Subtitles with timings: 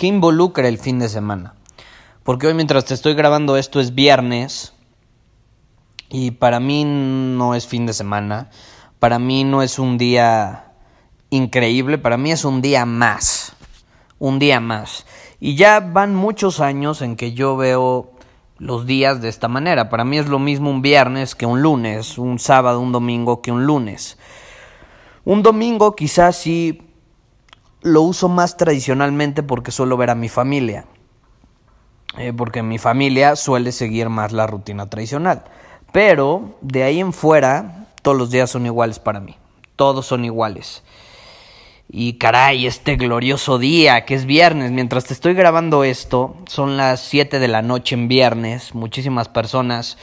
[0.00, 1.56] ¿Qué involucra el fin de semana?
[2.22, 4.72] Porque hoy mientras te estoy grabando esto es viernes
[6.08, 8.48] y para mí no es fin de semana,
[8.98, 10.72] para mí no es un día
[11.28, 13.54] increíble, para mí es un día más,
[14.18, 15.04] un día más.
[15.38, 18.10] Y ya van muchos años en que yo veo
[18.56, 19.90] los días de esta manera.
[19.90, 23.52] Para mí es lo mismo un viernes que un lunes, un sábado, un domingo que
[23.52, 24.16] un lunes.
[25.26, 26.89] Un domingo quizás sí
[27.82, 30.86] lo uso más tradicionalmente porque suelo ver a mi familia.
[32.18, 35.44] Eh, porque mi familia suele seguir más la rutina tradicional.
[35.92, 39.36] Pero de ahí en fuera, todos los días son iguales para mí.
[39.76, 40.82] Todos son iguales.
[41.92, 47.00] Y caray, este glorioso día que es viernes, mientras te estoy grabando esto, son las
[47.00, 49.98] 7 de la noche en viernes, muchísimas personas,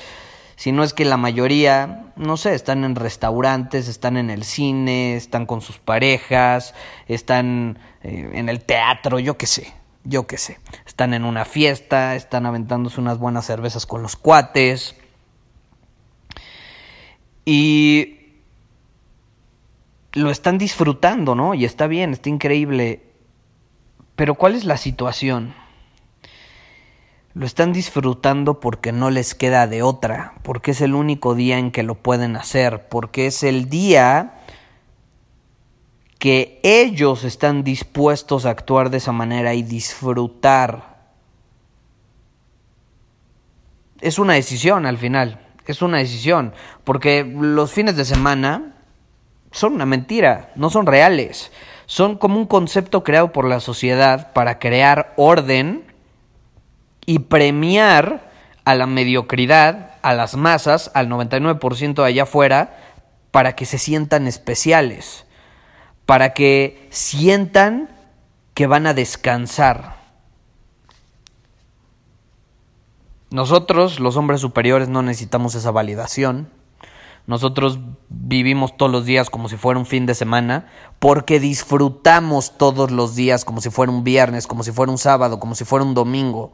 [0.57, 5.15] si no es que la mayoría, no sé, están en restaurantes, están en el cine,
[5.15, 6.73] están con sus parejas,
[7.07, 9.71] están eh, en el teatro, yo qué sé,
[10.03, 14.95] yo qué sé, están en una fiesta, están aventándose unas buenas cervezas con los cuates.
[17.45, 18.17] Y
[20.13, 21.53] lo están disfrutando, ¿no?
[21.53, 23.03] Y está bien, está increíble.
[24.15, 25.53] Pero ¿cuál es la situación?
[27.37, 31.69] Lo están disfrutando porque no les queda de otra, porque es el único día en
[31.69, 34.39] que lo pueden hacer, porque es el día
[36.17, 40.97] que ellos están dispuestos a actuar de esa manera y disfrutar.
[44.01, 48.77] Es una decisión al final, es una decisión, porque los fines de semana
[49.51, 51.51] son una mentira, no son reales.
[51.85, 55.86] Son como un concepto creado por la sociedad para crear orden
[57.07, 58.29] y premiar
[58.65, 62.77] a la mediocridad, a las masas, al 99% de allá afuera,
[63.31, 65.25] para que se sientan especiales,
[66.05, 67.89] para que sientan
[68.53, 69.95] que van a descansar.
[73.29, 76.49] Nosotros, los hombres superiores, no necesitamos esa validación.
[77.25, 77.79] Nosotros
[78.09, 80.67] vivimos todos los días como si fuera un fin de semana,
[80.99, 85.39] porque disfrutamos todos los días como si fuera un viernes, como si fuera un sábado,
[85.39, 86.51] como si fuera un domingo.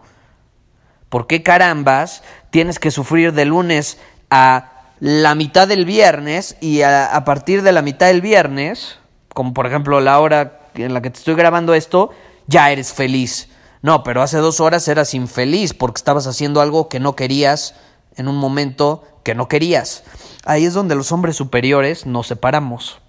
[1.13, 3.99] ¿Por qué carambas tienes que sufrir de lunes
[4.31, 8.97] a la mitad del viernes y a, partir de la mitad del viernes,
[9.31, 12.09] como por ejemplo la hora en la que te estoy grabando esto,
[12.47, 13.49] ya eres feliz?
[13.83, 17.75] No, pero hace dos horas eras infeliz porque estabas haciendo algo que no querías
[18.15, 20.05] en un momento que no querías.
[20.45, 23.01] Ahí es donde los hombres superiores nos separamos.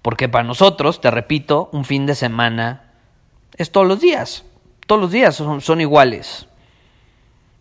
[0.00, 2.94] Porque para nosotros, te repito, un fin de semana
[3.58, 4.44] es todos los días.
[4.86, 6.45] Todos los días son, iguales.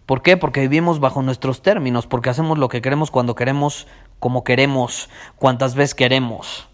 [0.05, 0.38] ¿Por qué?
[0.38, 3.88] Porque vivimos bajo nuestros términos, porque hacemos lo que queremos cuando queremos,
[4.19, 6.67] como queremos, cuantas veces queremos.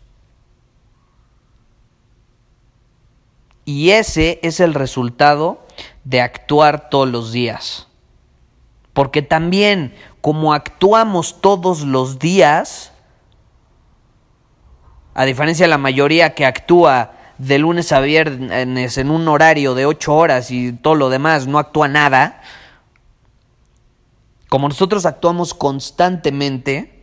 [3.64, 5.66] Y ese es el resultado
[6.04, 7.88] de actuar todos los días.
[8.94, 12.92] Porque también como actuamos todos los días,
[15.14, 19.86] a diferencia de la mayoría que actúa de lunes a viernes en un horario de
[19.86, 22.42] ocho horas y todo lo demás no actúa nada,
[24.52, 27.02] como nosotros actuamos constantemente,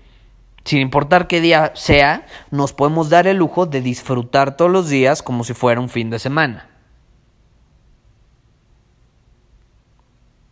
[0.66, 5.22] sin importar qué día sea, nos podemos dar el lujo de disfrutar todos los días
[5.22, 6.68] como si fuera un fin de semana.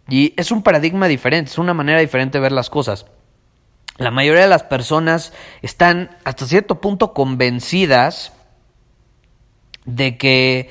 [0.08, 3.04] Y es un paradigma diferente, es una manera diferente de ver las cosas.
[3.98, 8.32] La mayoría de las personas están hasta cierto punto convencidas
[9.84, 10.70] de que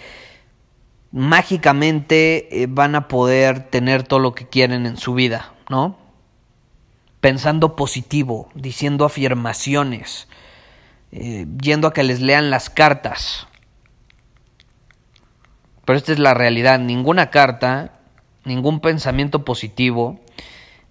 [1.12, 6.04] mágicamente eh, van a poder tener todo lo que quieren en su vida, ¿no?
[7.22, 10.28] Pensando positivo, diciendo afirmaciones,
[11.12, 13.48] eh, yendo a que les lean las cartas.
[15.86, 16.80] pero esta es la realidad.
[16.80, 18.00] Ninguna carta,
[18.44, 20.20] ningún pensamiento positivo,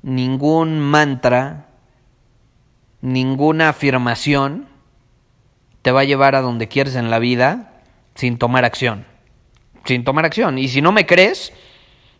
[0.02, 1.66] ningún mantra,
[3.00, 4.68] ninguna afirmación
[5.82, 7.72] te va a llevar a donde quieres en la vida
[8.14, 9.04] sin tomar acción.
[9.84, 10.58] Sin tomar acción.
[10.58, 11.52] Y si no me crees,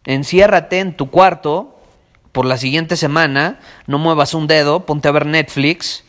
[0.05, 1.74] enciérrate en tu cuarto
[2.35, 6.03] por la siguiente semana, no muevas un dedo, ponte a ver Netflix,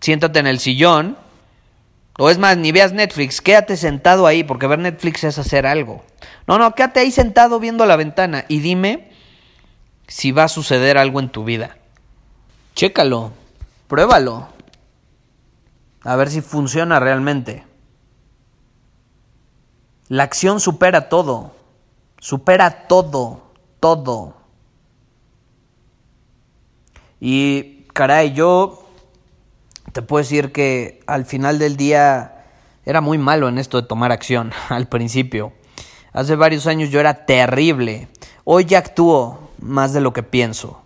[0.00, 1.16] siéntate en el sillón,
[2.18, 6.04] o es más, ni veas Netflix, quédate sentado ahí, porque ver Netflix es hacer algo.
[6.48, 9.12] No, no, quédate ahí sentado viendo la ventana y dime
[10.08, 11.76] si va a suceder algo en tu vida.
[12.74, 13.30] Chécalo,
[13.86, 14.48] pruébalo,
[16.02, 17.64] a ver si funciona realmente.
[20.08, 21.54] La acción supera todo,
[22.18, 24.43] supera todo, todo.
[27.26, 28.84] Y caray, yo
[29.94, 32.44] te puedo decir que al final del día
[32.84, 35.54] era muy malo en esto de tomar acción al principio.
[36.12, 38.08] Hace varios años yo era terrible.
[38.44, 40.82] Hoy ya actúo más de lo que pienso.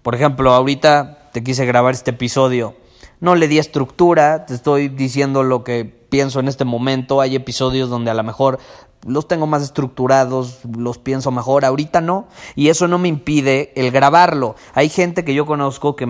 [0.00, 2.74] Por ejemplo, ahorita te quise grabar este episodio.
[3.20, 7.20] No le di estructura, te estoy diciendo lo que pienso en este momento.
[7.20, 8.58] Hay episodios donde a lo mejor
[9.06, 12.28] los tengo más estructurados, los pienso mejor, ahorita no.
[12.54, 14.56] Y eso no me impide el grabarlo.
[14.74, 16.06] Hay gente que yo conozco que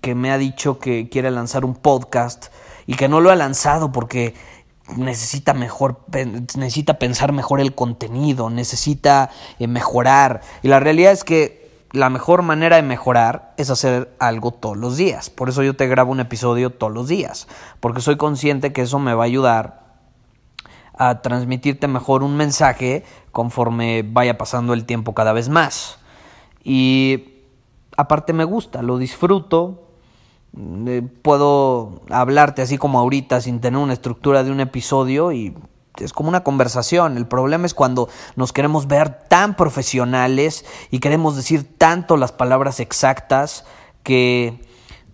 [0.00, 2.46] que me ha dicho que quiere lanzar un podcast
[2.86, 4.34] y que no lo ha lanzado porque
[4.96, 6.00] necesita mejor
[6.56, 12.42] necesita pensar mejor el contenido, necesita eh, mejorar y la realidad es que la mejor
[12.42, 15.30] manera de mejorar es hacer algo todos los días.
[15.30, 17.48] Por eso yo te grabo un episodio todos los días,
[17.80, 19.88] porque soy consciente que eso me va a ayudar
[20.98, 25.98] a transmitirte mejor un mensaje conforme vaya pasando el tiempo cada vez más.
[26.62, 27.34] Y
[27.96, 29.84] aparte me gusta, lo disfruto,
[30.86, 35.54] eh, puedo hablarte así como ahorita sin tener una estructura de un episodio y
[35.96, 37.16] es como una conversación.
[37.16, 42.80] El problema es cuando nos queremos ver tan profesionales y queremos decir tanto las palabras
[42.80, 43.64] exactas
[44.02, 44.60] que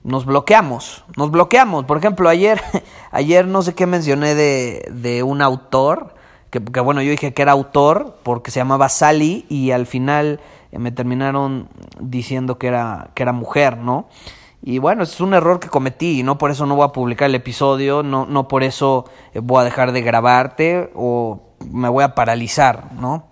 [0.02, 1.86] nos bloqueamos, nos bloqueamos.
[1.86, 2.60] Por ejemplo, ayer,
[3.10, 6.14] ayer no sé qué mencioné de, de un autor,
[6.50, 10.40] que, que, bueno, yo dije que era autor porque se llamaba Sally y al final
[10.78, 11.68] me terminaron
[11.98, 14.08] diciendo que era, que era mujer, ¿no?
[14.66, 17.28] Y bueno, es un error que cometí y no por eso no voy a publicar
[17.28, 22.02] el episodio, no, no por eso eh, voy a dejar de grabarte o me voy
[22.02, 23.26] a paralizar, ¿no?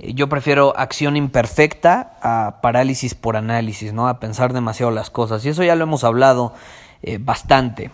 [0.00, 4.08] Eh, yo prefiero acción imperfecta a parálisis por análisis, ¿no?
[4.08, 5.46] A pensar demasiado las cosas.
[5.46, 6.54] Y eso ya lo hemos hablado
[7.02, 7.92] eh, bastante.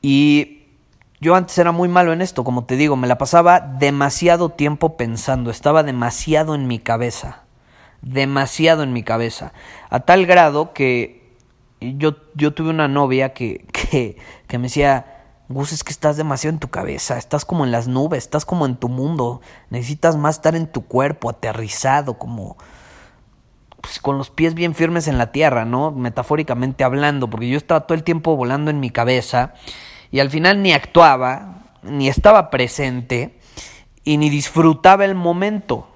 [0.00, 0.68] Y
[1.20, 4.96] yo antes era muy malo en esto, como te digo, me la pasaba demasiado tiempo
[4.96, 7.42] pensando, estaba demasiado en mi cabeza,
[8.00, 9.52] demasiado en mi cabeza,
[9.90, 11.15] a tal grado que
[11.80, 15.16] yo, yo tuve una novia que, que, que me decía,
[15.48, 18.66] Gus, es que estás demasiado en tu cabeza, estás como en las nubes, estás como
[18.66, 19.40] en tu mundo,
[19.70, 22.56] necesitas más estar en tu cuerpo, aterrizado, como
[23.80, 25.92] pues, con los pies bien firmes en la tierra, ¿no?
[25.92, 29.54] Metafóricamente hablando, porque yo estaba todo el tiempo volando en mi cabeza
[30.10, 33.38] y al final ni actuaba, ni estaba presente
[34.02, 35.88] y ni disfrutaba el momento,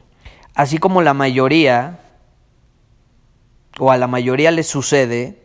[0.55, 1.99] así como la mayoría,
[3.81, 5.43] o a la mayoría le sucede,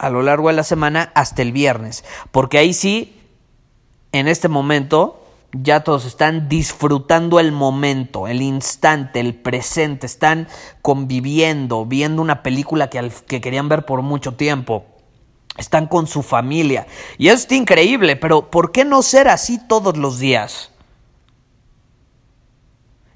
[0.00, 2.04] a lo largo de la semana hasta el viernes.
[2.30, 3.20] Porque ahí sí,
[4.12, 10.48] en este momento, ya todos están disfrutando el momento, el instante, el presente, están
[10.80, 14.86] conviviendo, viendo una película que, que querían ver por mucho tiempo.
[15.58, 16.86] Están con su familia.
[17.18, 20.70] Y eso está increíble, pero ¿por qué no ser así todos los días?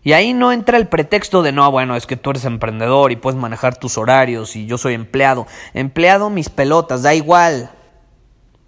[0.04, 3.16] Y ahí no entra el pretexto de no, bueno, es que tú eres emprendedor y
[3.16, 5.46] puedes manejar tus horarios y yo soy empleado.
[5.72, 7.70] Empleado mis pelotas, da igual.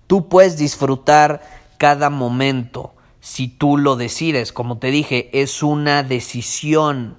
[0.07, 1.43] Tú puedes disfrutar
[1.76, 4.50] cada momento si tú lo decides.
[4.50, 7.19] Como te dije, es una decisión.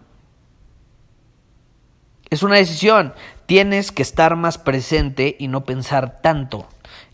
[2.32, 3.14] Es una decisión.
[3.46, 6.68] Tienes que estar más presente y no pensar tanto.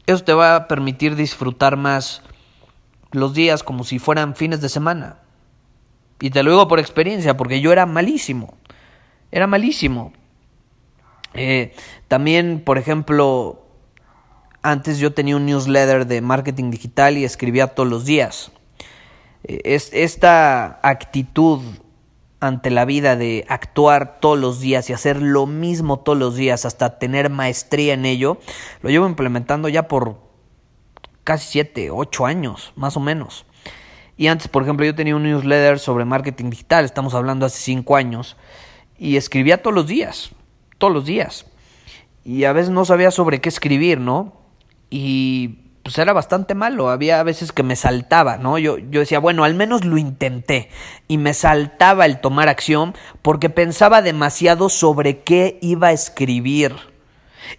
[0.05, 2.21] Eso te va a permitir disfrutar más
[3.11, 5.17] los días como si fueran fines de semana.
[6.19, 8.55] Y te lo digo por experiencia, porque yo era malísimo.
[9.31, 10.13] Era malísimo.
[11.33, 11.73] Eh,
[12.07, 13.65] también, por ejemplo,
[14.61, 18.51] antes yo tenía un newsletter de marketing digital y escribía todos los días.
[19.43, 21.61] Eh, es, esta actitud
[22.39, 26.65] ante la vida de actuar todos los días y hacer lo mismo todos los días
[26.65, 28.37] hasta tener maestría en ello,
[28.81, 30.17] lo llevo implementando ya por
[31.23, 33.45] casi 7, 8 años, más o menos.
[34.17, 37.95] Y antes, por ejemplo, yo tenía un newsletter sobre marketing digital, estamos hablando hace cinco
[37.95, 38.37] años,
[38.97, 40.31] y escribía todos los días,
[40.77, 41.45] todos los días.
[42.23, 44.33] Y a veces no sabía sobre qué escribir, ¿no?
[44.89, 46.89] Y pues era bastante malo.
[46.89, 48.57] Había veces que me saltaba, ¿no?
[48.57, 50.69] Yo, yo decía, bueno, al menos lo intenté.
[51.07, 56.75] Y me saltaba el tomar acción porque pensaba demasiado sobre qué iba a escribir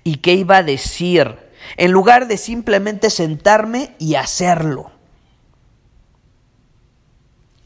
[0.03, 1.37] y qué iba a decir,
[1.77, 4.94] en lugar de simplemente sentarme y hacerlo.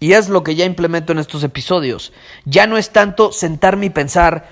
[0.00, 2.12] Y es lo que ya implemento en estos episodios.
[2.44, 4.48] Ya no es tanto sentarme y pensar,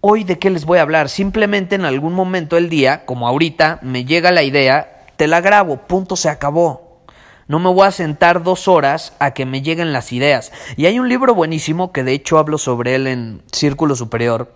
[0.00, 1.08] hoy de qué les voy a hablar.
[1.08, 5.86] Simplemente en algún momento del día, como ahorita, me llega la idea, te la grabo,
[5.86, 7.02] punto, se acabó.
[7.48, 10.52] No me voy a sentar dos horas a que me lleguen las ideas.
[10.76, 14.52] Y hay un libro buenísimo que de hecho hablo sobre él en Círculo Superior,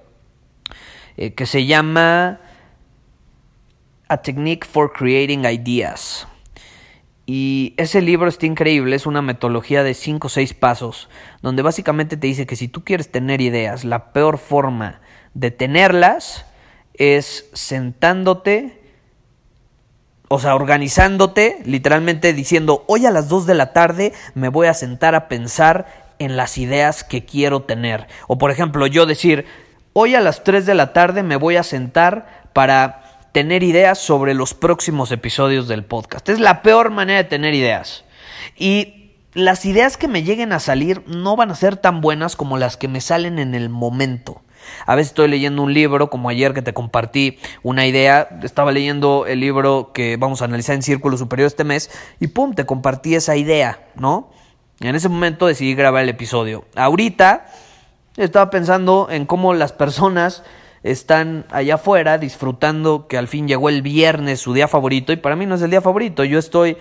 [1.17, 2.41] eh, que se llama
[4.09, 6.27] A Technique for Creating Ideas.
[7.33, 11.09] Y ese libro está increíble, es una metodología de 5 o 6 pasos,
[11.43, 15.01] donde básicamente te dice que si tú quieres tener ideas, la peor forma
[15.33, 16.45] de tenerlas
[16.95, 18.83] es sentándote,
[20.27, 24.75] o sea, organizándote, literalmente diciendo, hoy a las 2 de la tarde me voy a
[24.75, 25.87] sentar a pensar
[26.19, 28.09] en las ideas que quiero tener.
[28.27, 29.47] O por ejemplo, yo decir,
[29.93, 33.00] hoy a las 3 de la tarde me voy a sentar para
[33.33, 36.29] tener ideas sobre los próximos episodios del podcast.
[36.29, 38.05] Es la peor manera de tener ideas.
[38.57, 42.59] Y las ideas que me lleguen a salir no van a ser tan buenas como
[42.59, 44.43] las que me salen en el momento.
[44.87, 49.27] A veces estoy leyendo un libro, como ayer que te compartí una idea, estaba leyendo
[49.27, 53.15] el libro que vamos a analizar en Círculo Superior este mes y pum, te compartí
[53.15, 54.31] esa idea, ¿no?
[54.81, 56.65] en ese momento decidí grabar el episodio.
[56.75, 57.47] Ahorita
[58.17, 60.43] estaba pensando en cómo las personas
[60.83, 65.37] están allá afuera disfrutando que al fin llegó el viernes, su día favorito, y para
[65.37, 66.77] mí no es el día favorito, yo estoy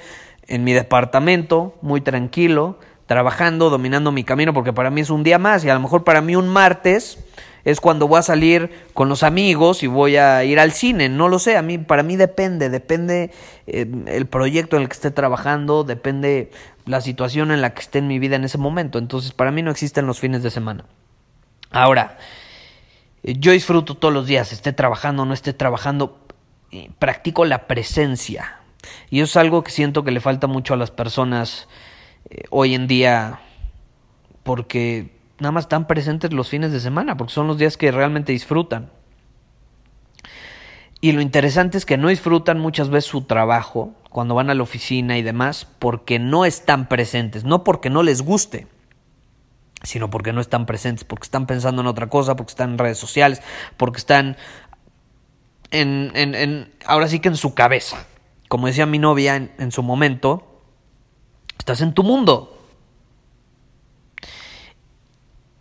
[0.47, 5.39] en mi departamento, muy tranquilo, trabajando, dominando mi camino, porque para mí es un día
[5.39, 7.19] más, y a lo mejor para mí un martes
[7.65, 11.27] es cuando voy a salir con los amigos y voy a ir al cine, no
[11.27, 13.31] lo sé, a mí para mí depende, depende
[13.67, 16.51] eh, el proyecto en el que esté trabajando, depende
[16.85, 19.61] la situación en la que esté en mi vida en ese momento, entonces para mí
[19.61, 20.85] no existen los fines de semana.
[21.71, 22.17] Ahora,
[23.23, 26.19] yo disfruto todos los días, esté trabajando o no esté trabajando,
[26.71, 28.59] eh, practico la presencia.
[29.09, 31.67] Y es algo que siento que le falta mucho a las personas
[32.29, 33.41] eh, hoy en día
[34.43, 38.31] porque nada más están presentes los fines de semana, porque son los días que realmente
[38.31, 38.89] disfrutan.
[41.01, 44.63] Y lo interesante es que no disfrutan muchas veces su trabajo cuando van a la
[44.63, 48.67] oficina y demás porque no están presentes, no porque no les guste
[49.83, 52.97] sino porque no están presentes, porque están pensando en otra cosa, porque están en redes
[52.97, 53.41] sociales,
[53.77, 54.37] porque están
[55.71, 58.05] en, en, en ahora sí que en su cabeza.
[58.47, 60.61] Como decía mi novia en, en su momento,
[61.57, 62.55] estás en tu mundo.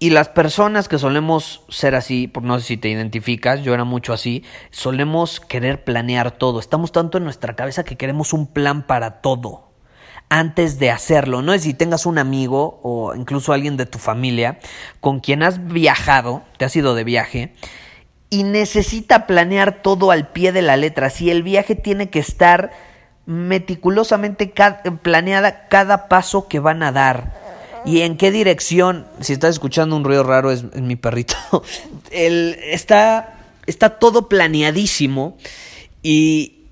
[0.00, 3.82] Y las personas que solemos ser así, por no sé si te identificas, yo era
[3.82, 6.60] mucho así, solemos querer planear todo.
[6.60, 9.67] Estamos tanto en nuestra cabeza que queremos un plan para todo
[10.28, 11.42] antes de hacerlo.
[11.42, 14.58] No es si tengas un amigo o incluso alguien de tu familia
[15.00, 17.54] con quien has viajado, te has ido de viaje,
[18.30, 21.10] y necesita planear todo al pie de la letra.
[21.10, 22.70] Si el viaje tiene que estar
[23.28, 24.52] meticulosamente
[25.02, 27.48] planeada cada paso que van a dar.
[27.84, 29.06] ¿Y en qué dirección?
[29.20, 31.36] Si estás escuchando un ruido raro es, mi perrito.
[32.10, 35.36] El, está, está todo planeadísimo.
[36.02, 36.64] Y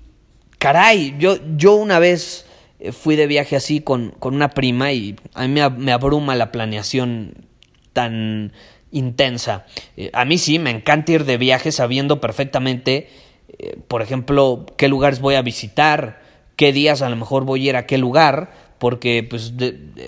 [0.57, 2.46] caray, yo, yo una vez
[2.91, 7.47] fui de viaje así con, con una prima y a mí me, abruma la planeación
[7.93, 8.53] tan
[8.91, 9.65] intensa.
[9.95, 13.09] Eh, a mí sí, me encanta ir de viaje sabiendo perfectamente,
[13.57, 16.21] eh, por ejemplo, qué lugares voy a visitar,
[16.55, 19.53] qué días a lo mejor voy a ir a qué lugar, porque pues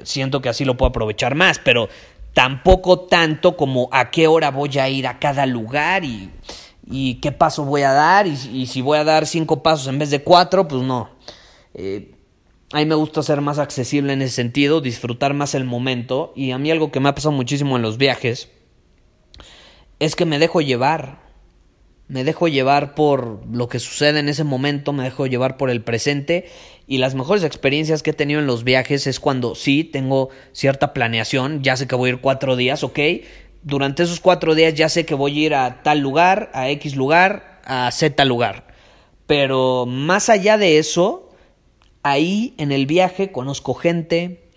[0.04, 1.90] siento que así lo puedo aprovechar más, pero
[2.34, 6.30] tampoco tanto como a qué hora voy a ir a cada lugar y,
[6.90, 10.10] y qué paso voy a dar y, si voy a dar cinco pasos en vez
[10.10, 11.10] de cuatro, pues no.
[12.72, 16.34] A mí me gusta ser más accesible en ese sentido, disfrutar más el momento.
[16.36, 18.50] Y a mí algo que me ha pasado muchísimo en los viajes
[20.00, 21.28] es que me dejo llevar.
[22.08, 25.84] Me dejo llevar por lo que sucede en ese momento, me dejo llevar por el
[25.84, 26.50] presente.
[26.88, 30.94] Y las mejores experiencias que he tenido en los viajes es cuando sí tengo cierta
[30.94, 33.00] planeación, ya sé que voy a ir cuatro días, ok.
[33.62, 36.96] Durante esos cuatro días ya sé que voy a ir a tal lugar, a X
[36.96, 38.68] lugar, a Z lugar.
[39.28, 41.29] Pero más allá de eso,
[42.12, 44.50] ahí en el viaje conozco gente,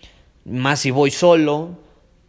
[0.45, 1.79] más si voy solo,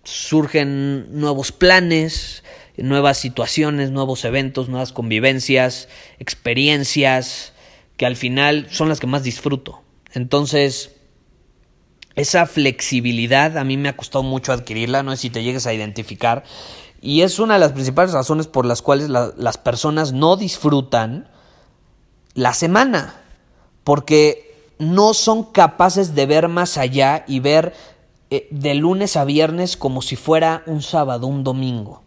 [0.05, 2.45] surgen nuevos planes,
[2.77, 5.89] nuevas situaciones, nuevos eventos, nuevas convivencias,
[6.19, 7.53] experiencias,
[7.97, 9.83] que al final son las que más disfruto.
[10.13, 10.97] Entonces,
[12.15, 15.75] esa flexibilidad a mí me ha costado mucho adquirirla, no sé si te llegues a
[15.75, 16.45] identificar,
[17.01, 21.29] y es una de las principales razones por las cuales las personas no disfrutan
[22.35, 23.21] la semana
[23.85, 24.54] porque
[24.93, 27.75] no son capaces de ver más allá y ver
[28.31, 32.03] eh, de lunes a viernes como si fuera un sábado, un domingo.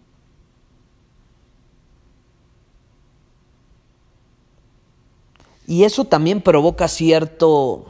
[5.68, 7.86] Y eso también provoca cierto,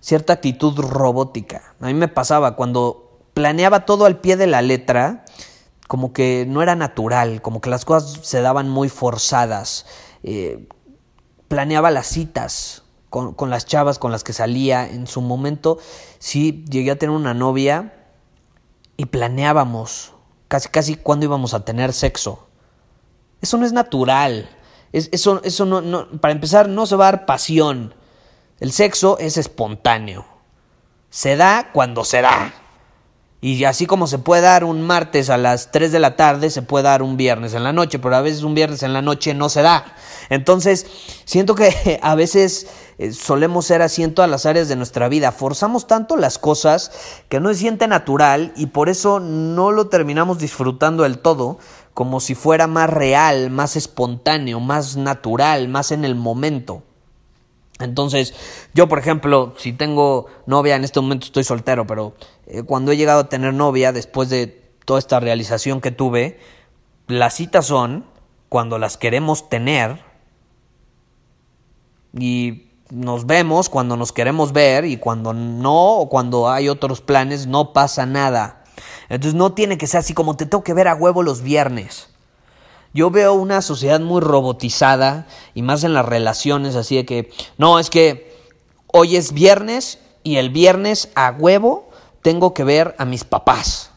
[0.00, 1.74] cierta actitud robótica.
[1.80, 5.24] A mí me pasaba cuando planeaba todo al pie de la letra,
[5.88, 9.84] como que no era natural, como que las cosas se daban muy forzadas.
[10.22, 10.68] Eh,
[11.48, 14.88] planeaba las citas con, con, las chavas con las que salía.
[14.88, 15.78] En su momento
[16.18, 17.92] sí llegué a tener una novia
[18.96, 20.14] y planeábamos
[20.48, 22.48] casi casi cuándo íbamos a tener sexo.
[23.40, 24.50] Eso no es natural.
[24.92, 27.94] eso eso no, no, para empezar, no se va a dar pasión.
[28.58, 30.26] El sexo es espontáneo.
[31.08, 32.52] Se da cuando se da.
[33.42, 36.60] Y así como se puede dar un martes a las 3 de la tarde, se
[36.60, 39.32] puede dar un viernes en la noche, pero a veces un viernes en la noche
[39.32, 39.94] no se da.
[40.28, 40.86] Entonces,
[41.24, 42.66] siento que a veces
[42.98, 45.32] eh, solemos ser así en todas las áreas de nuestra vida.
[45.32, 46.92] Forzamos tanto las cosas
[47.30, 51.58] que no se siente natural y por eso no lo terminamos disfrutando del todo,
[51.94, 56.82] como si fuera más real, más espontáneo, más natural, más en el momento.
[57.80, 58.34] Entonces,
[58.74, 62.14] yo, por ejemplo, si tengo novia, en este momento estoy soltero, pero
[62.46, 64.46] eh, cuando he llegado a tener novia, después de
[64.84, 66.38] toda esta realización que tuve,
[67.06, 68.04] las citas son
[68.48, 70.00] cuando las queremos tener
[72.18, 77.46] y nos vemos cuando nos queremos ver y cuando no, o cuando hay otros planes,
[77.46, 78.64] no pasa nada.
[79.08, 82.09] Entonces no tiene que ser así como te tengo que ver a huevo los viernes.
[82.92, 87.78] Yo veo una sociedad muy robotizada y más en las relaciones, así de que, no,
[87.78, 88.36] es que
[88.88, 91.88] hoy es viernes y el viernes a huevo
[92.22, 93.90] tengo que ver a mis papás.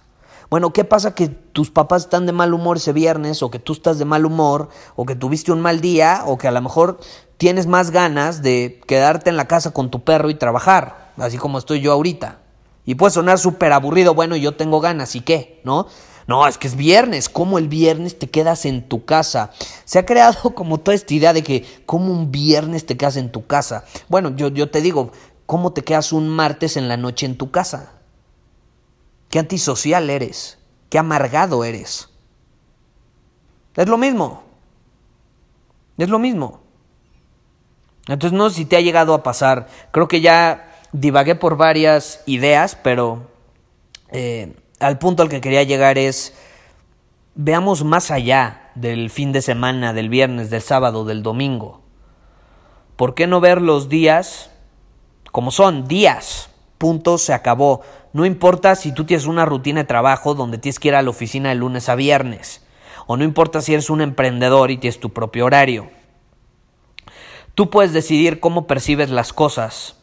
[0.50, 3.74] Bueno, ¿qué pasa que tus papás están de mal humor ese viernes o que tú
[3.74, 7.00] estás de mal humor o que tuviste un mal día o que a lo mejor
[7.38, 11.58] tienes más ganas de quedarte en la casa con tu perro y trabajar, así como
[11.58, 12.38] estoy yo ahorita?
[12.86, 15.62] Y puede sonar súper aburrido, bueno, yo tengo ganas, ¿y qué?
[15.64, 15.88] ¿No?
[16.28, 17.30] No, es que es viernes.
[17.30, 19.52] ¿Cómo el viernes te quedas en tu casa?
[19.86, 23.32] Se ha creado como toda esta idea de que, ¿cómo un viernes te quedas en
[23.32, 23.86] tu casa?
[24.10, 25.12] Bueno, yo, yo te digo,
[25.46, 27.94] ¿cómo te quedas un martes en la noche en tu casa?
[29.30, 30.60] Qué antisocial eres.
[30.90, 32.10] Qué amargado eres.
[33.76, 34.44] Es lo mismo.
[35.98, 36.62] Es lo mismo.
[38.08, 39.68] Entonces no sé si te ha llegado a pasar.
[39.92, 43.32] Creo que ya divagué por varias ideas, pero
[44.10, 46.36] eh, al punto al que quería llegar es,
[47.36, 51.82] veamos más allá del fin de semana, del viernes, del sábado, del domingo.
[52.96, 54.52] ¿Por qué no ver los días
[55.32, 55.88] como son?
[55.88, 56.50] Días.
[56.78, 57.82] Punto, se acabó.
[58.12, 61.10] No importa si tú tienes una rutina de trabajo donde tienes que ir a la
[61.10, 62.66] oficina de lunes a viernes.
[63.08, 65.90] O no importa si eres un emprendedor y tienes tu propio horario.
[67.56, 69.98] Tú puedes decidir cómo percibes las cosas.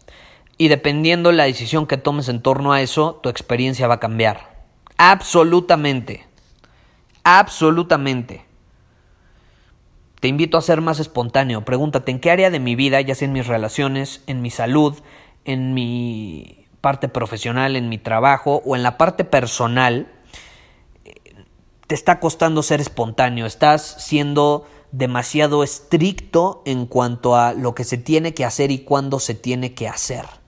[0.57, 4.60] Y dependiendo la decisión que tomes en torno a eso, tu experiencia va a cambiar.
[5.03, 6.27] Absolutamente.
[7.25, 8.45] Absolutamente.
[10.21, 11.65] Te invito a ser más espontáneo.
[11.65, 14.95] Pregúntate en qué área de mi vida, ya sea en mis relaciones, en mi salud,
[15.47, 20.13] en mi parte profesional, en mi trabajo o en la parte personal,
[21.87, 23.47] te está costando ser espontáneo.
[23.47, 29.19] Estás siendo demasiado estricto en cuanto a lo que se tiene que hacer y cuándo
[29.19, 30.40] se tiene que hacer.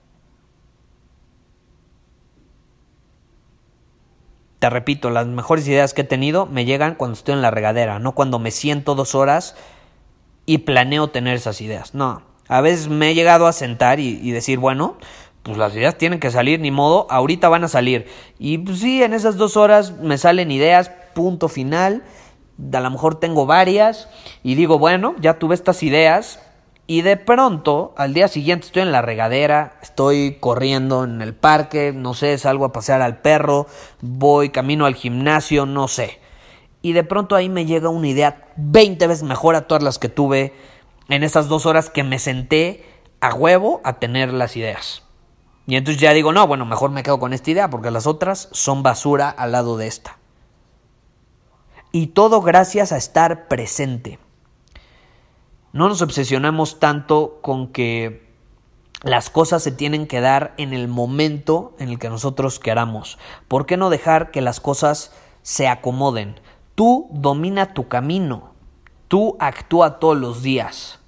[4.63, 7.99] Te repito, las mejores ideas que he tenido me llegan cuando estoy en la regadera,
[7.99, 9.57] no cuando me siento dos horas
[10.45, 11.93] y planeo tener esas ideas.
[11.93, 14.95] No, a veces me he llegado a sentar y, decir, bueno,
[15.41, 18.07] pues las ideas tienen que salir, ni modo, ahorita van a salir.
[18.39, 22.01] Y pues sí, en esas dos horas me salen ideas, punto final.
[22.71, 24.07] A lo mejor tengo varias
[24.43, 26.39] y digo, bueno, ya tuve estas ideas,
[26.93, 31.91] y de pronto, al día siguiente estoy en la regadera, estoy corriendo en el parque,
[31.91, 33.65] no sé, salgo a pasear al perro,
[34.01, 36.19] voy camino al gimnasio, no sé.
[36.83, 40.07] Y de pronto ahí me llega una idea 20 veces mejor a todas las que
[40.07, 40.53] tuve
[41.09, 42.85] en esas dos horas que me senté
[43.21, 45.01] a huevo a tener las ideas.
[45.65, 48.49] Y entonces ya digo, no, bueno, mejor me quedo con esta idea porque las otras
[48.51, 50.19] son basura al lado de esta.
[51.91, 54.19] Y todo gracias a estar presente.
[55.73, 58.31] No nos obsesionamos tanto con que
[59.01, 63.17] las cosas se tienen que dar en el momento en el que nosotros queramos.
[63.47, 66.39] ¿Por qué no dejar que las cosas se acomoden?
[66.75, 68.53] Tú domina tu camino.
[69.07, 70.99] Tú actúa todos los días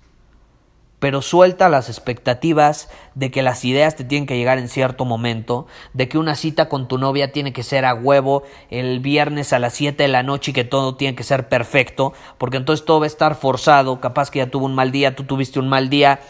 [1.06, 5.68] pero suelta las expectativas de que las ideas te tienen que llegar en cierto momento,
[5.94, 8.42] de que una cita con tu novia tiene que ser a huevo
[8.72, 12.14] el viernes a las 7 de la noche y que todo tiene que ser perfecto,
[12.40, 15.26] porque entonces todo va a estar forzado, capaz que ya tuvo un mal día, tú
[15.26, 16.22] tuviste un mal día.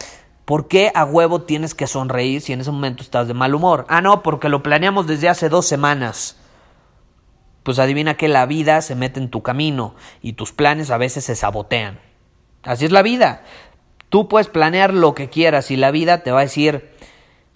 [0.43, 3.85] ¿Por qué a huevo tienes que sonreír si en ese momento estás de mal humor?
[3.87, 6.35] Ah, no, porque lo planeamos desde hace dos semanas.
[7.63, 11.23] Pues adivina que la vida se mete en tu camino y tus planes a veces
[11.23, 12.01] se sabotean.
[12.61, 13.43] Así es la vida.
[14.09, 16.91] Tú puedes planear lo que quieras y la vida te va a decir,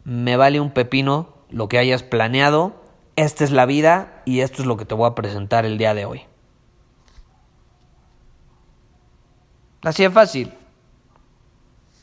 [0.03, 2.75] me vale un pepino lo que hayas planeado,
[3.15, 5.93] esta es la vida y esto es lo que te voy a presentar el día
[5.93, 6.21] de hoy.
[9.81, 10.53] Así de fácil.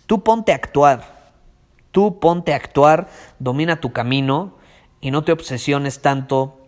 [0.06, 1.16] Tú ponte a actuar.
[1.90, 4.56] Tú ponte a actuar, domina tu camino
[5.00, 6.60] y no te obsesiones tanto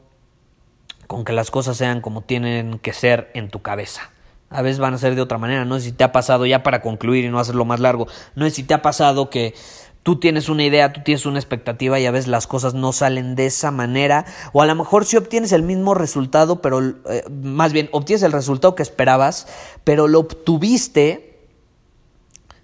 [1.06, 4.10] con que las cosas sean como tienen que ser en tu cabeza.
[4.50, 5.64] A veces van a ser de otra manera.
[5.64, 8.44] No sé si te ha pasado, ya para concluir y no hacerlo más largo, no
[8.46, 9.54] sé si te ha pasado que
[10.02, 13.34] tú tienes una idea, tú tienes una expectativa y a veces las cosas no salen
[13.34, 14.24] de esa manera.
[14.52, 18.32] O a lo mejor si obtienes el mismo resultado, pero eh, más bien obtienes el
[18.32, 19.46] resultado que esperabas,
[19.84, 21.46] pero lo obtuviste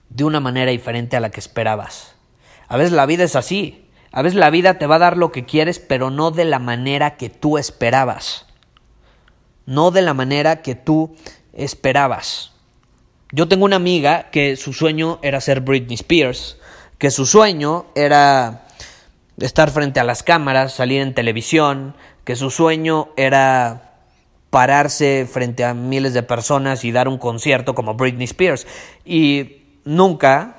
[0.08, 2.14] de una manera diferente a la que esperabas.
[2.68, 3.90] A veces la vida es así.
[4.10, 6.60] A veces la vida te va a dar lo que quieres, pero no de la
[6.60, 8.46] manera que tú esperabas.
[9.66, 11.16] No de la manera que tú
[11.56, 12.52] esperabas.
[13.32, 16.58] Yo tengo una amiga que su sueño era ser Britney Spears,
[16.98, 18.66] que su sueño era
[19.38, 23.94] estar frente a las cámaras, salir en televisión, que su sueño era
[24.50, 28.66] pararse frente a miles de personas y dar un concierto como Britney Spears.
[29.04, 30.56] Y nunca,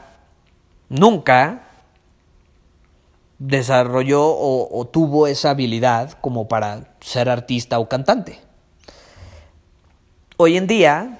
[0.90, 1.70] nunca
[3.40, 8.40] desarrolló o, tuvo esa habilidad como para ser artista o cantante.
[10.38, 11.20] Hoy en día,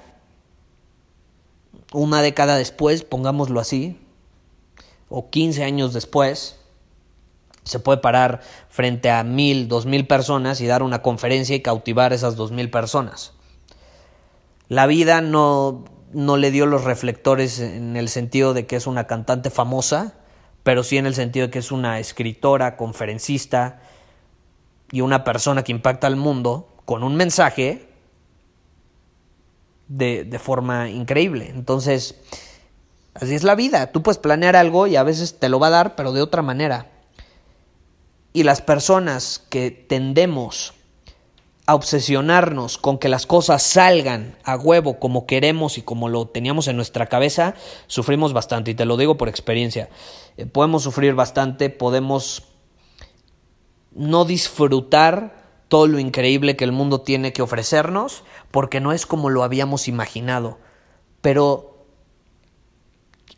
[1.92, 3.98] una década después, pongámoslo así,
[5.08, 6.58] o 15 años después,
[7.64, 12.12] se puede parar frente a mil, dos mil personas y dar una conferencia y cautivar
[12.12, 13.32] esas dos mil personas.
[14.68, 19.06] La vida no no le dio los reflectores en el sentido de que es una
[19.06, 20.14] cantante famosa,
[20.62, 23.80] pero sí en el sentido de que es una escritora, conferencista
[24.92, 27.95] y una persona que impacta al mundo con un mensaje
[29.88, 31.50] de, de forma increíble.
[31.50, 32.16] Entonces,
[33.14, 33.92] así es la vida.
[33.92, 36.42] Tú puedes planear algo y a veces te lo va a dar, pero de otra
[36.42, 36.90] manera.
[38.32, 40.74] Y las personas que tendemos
[41.66, 46.68] a obsesionarnos con que las cosas salgan a huevo como queremos y como lo teníamos
[46.68, 47.54] en nuestra cabeza,
[47.88, 48.70] sufrimos bastante.
[48.70, 49.88] Y te lo digo por experiencia.
[50.36, 52.44] Eh, podemos sufrir bastante, podemos
[53.92, 59.30] no disfrutar todo lo increíble que el mundo tiene que ofrecernos, porque no es como
[59.30, 60.58] lo habíamos imaginado.
[61.20, 61.84] Pero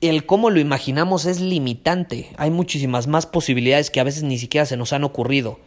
[0.01, 2.33] el cómo lo imaginamos es limitante.
[2.37, 5.59] Hay muchísimas más posibilidades que a veces ni siquiera se nos han ocurrido.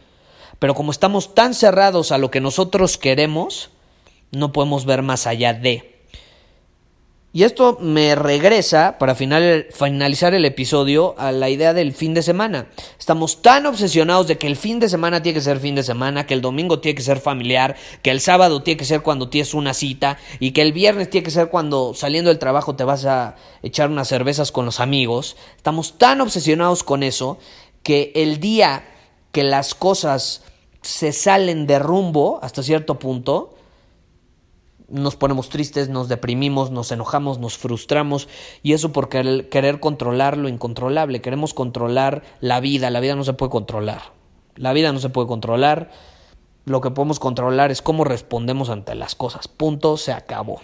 [0.58, 3.70] Pero como estamos tan cerrados a lo que nosotros queremos,
[4.30, 5.91] no podemos ver más allá de.
[7.34, 12.66] Y esto me regresa, para finalizar el episodio, a la idea del fin de semana.
[12.98, 16.26] Estamos tan obsesionados de que el fin de semana tiene que ser fin de semana,
[16.26, 19.54] que el domingo tiene que ser familiar, que el sábado tiene que ser cuando tienes
[19.54, 23.06] una cita y que el viernes tiene que ser cuando saliendo del trabajo te vas
[23.06, 25.38] a echar unas cervezas con los amigos.
[25.56, 27.38] Estamos tan obsesionados con eso
[27.82, 28.84] que el día
[29.32, 30.42] que las cosas
[30.82, 33.54] se salen de rumbo hasta cierto punto,
[34.92, 38.28] nos ponemos tristes, nos deprimimos, nos enojamos, nos frustramos
[38.62, 41.22] y eso por querer controlar lo incontrolable.
[41.22, 44.12] Queremos controlar la vida, la vida no se puede controlar.
[44.54, 45.90] La vida no se puede controlar.
[46.66, 49.48] Lo que podemos controlar es cómo respondemos ante las cosas.
[49.48, 50.60] Punto, se acabó.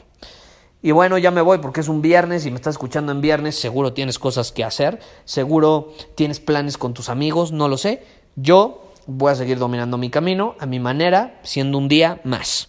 [0.82, 3.58] Y bueno, ya me voy porque es un viernes y me estás escuchando en viernes,
[3.58, 8.04] seguro tienes cosas que hacer, seguro tienes planes con tus amigos, no lo sé.
[8.36, 12.68] Yo voy a seguir dominando mi camino a mi manera, siendo un día más.